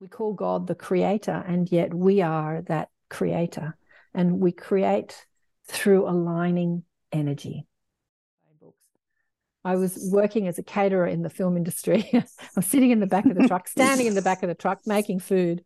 [0.00, 3.76] We call God the creator, and yet we are that creator.
[4.12, 5.26] And we create
[5.68, 7.66] through aligning energy.
[9.64, 12.08] I was working as a caterer in the film industry.
[12.14, 12.24] I
[12.54, 14.80] was sitting in the back of the truck, standing in the back of the truck,
[14.86, 15.64] making food,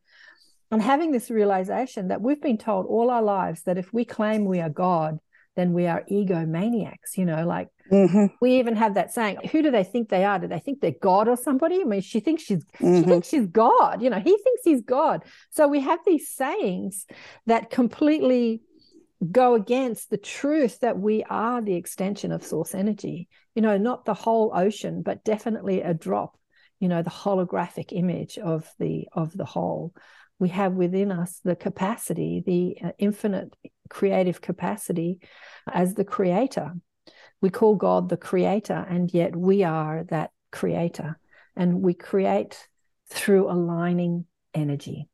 [0.70, 4.44] and having this realization that we've been told all our lives that if we claim
[4.44, 5.18] we are God,
[5.54, 7.16] then we are egomaniacs.
[7.16, 8.26] You know, like mm-hmm.
[8.40, 10.38] we even have that saying, who do they think they are?
[10.38, 11.80] Do they think they're God or somebody?
[11.80, 12.96] I mean, she thinks she's mm-hmm.
[12.96, 15.24] she thinks she's God, you know, he thinks he's God.
[15.50, 17.06] So we have these sayings
[17.46, 18.62] that completely
[19.30, 23.28] go against the truth that we are the extension of source energy.
[23.54, 26.38] You know, not the whole ocean, but definitely a drop,
[26.78, 29.92] you know, the holographic image of the of the whole
[30.38, 33.54] we have within us the capacity, the uh, infinite
[33.88, 35.20] creative capacity
[35.70, 36.72] as the creator.
[37.40, 41.18] We call God the creator, and yet we are that creator.
[41.56, 42.68] And we create
[43.08, 45.08] through aligning energy.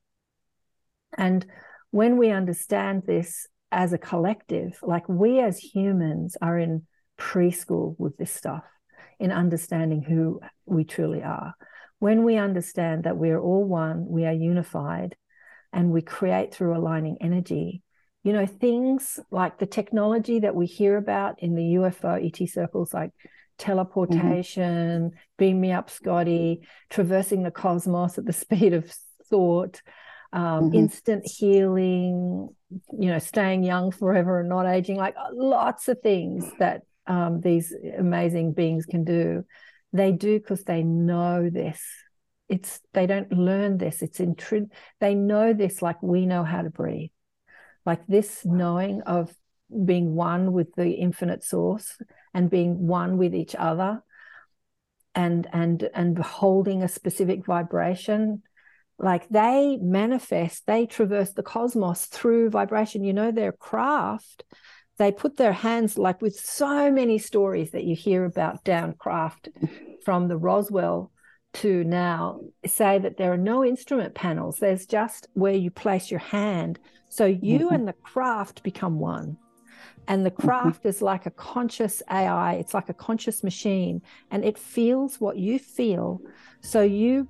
[1.16, 1.46] And
[1.90, 6.86] when we understand this as a collective, like we as humans are in
[7.18, 8.64] preschool with this stuff,
[9.18, 11.54] in understanding who we truly are
[11.98, 15.16] when we understand that we're all one, we are unified,
[15.72, 17.82] and we create through aligning energy,
[18.26, 22.92] you know, things like the technology that we hear about in the UFO ET circles,
[22.92, 23.12] like
[23.56, 25.16] teleportation, mm-hmm.
[25.38, 28.92] beam me up, Scotty, traversing the cosmos at the speed of
[29.30, 29.80] thought,
[30.32, 30.74] um, mm-hmm.
[30.74, 32.48] instant healing,
[32.98, 37.72] you know, staying young forever and not aging, like lots of things that um, these
[37.96, 39.44] amazing beings can do
[39.92, 41.80] they do because they know this
[42.48, 44.68] it's they don't learn this it's intrin
[45.00, 47.10] they know this like we know how to breathe
[47.86, 49.32] like this knowing of
[49.84, 51.96] being one with the infinite source
[52.34, 54.02] and being one with each other
[55.14, 58.42] and and and holding a specific vibration
[58.98, 63.04] like they manifest they traverse the cosmos through vibration.
[63.04, 64.44] You know their craft.
[64.98, 69.50] They put their hands like with so many stories that you hear about down craft
[70.04, 71.12] from the Roswell
[71.60, 74.58] to now say that there are no instrument panels.
[74.58, 76.78] There's just where you place your hand.
[77.08, 77.74] So you mm-hmm.
[77.74, 79.38] and the craft become one.
[80.08, 80.46] And the mm-hmm.
[80.46, 80.88] craft mm-hmm.
[80.88, 85.58] is like a conscious AI, it's like a conscious machine, and it feels what you
[85.58, 86.20] feel.
[86.60, 87.28] So you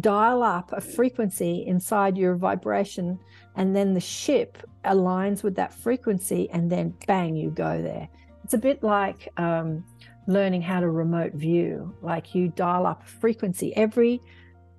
[0.00, 3.18] dial up a frequency inside your vibration,
[3.56, 8.08] and then the ship aligns with that frequency, and then bang, you go there.
[8.44, 9.84] It's a bit like um,
[10.28, 13.74] learning how to remote view, like you dial up a frequency.
[13.74, 14.20] Every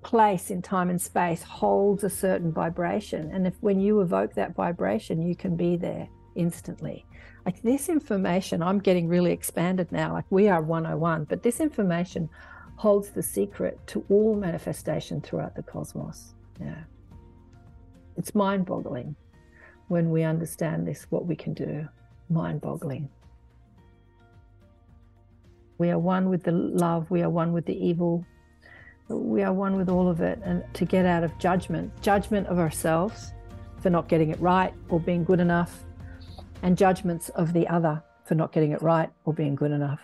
[0.02, 3.30] place in time and space holds a certain vibration.
[3.32, 7.04] And if when you evoke that vibration, you can be there instantly.
[7.44, 10.12] Like this information, I'm getting really expanded now.
[10.12, 12.30] Like we are 101, but this information
[12.76, 16.34] holds the secret to all manifestation throughout the cosmos.
[16.60, 16.84] Yeah.
[18.16, 19.16] It's mind boggling
[19.88, 21.88] when we understand this, what we can do.
[22.28, 23.08] Mind boggling.
[25.80, 28.22] We are one with the love, we are one with the evil,
[29.08, 30.38] we are one with all of it.
[30.44, 33.32] And to get out of judgment, judgment of ourselves
[33.78, 35.84] for not getting it right or being good enough,
[36.60, 40.00] and judgments of the other for not getting it right or being good enough.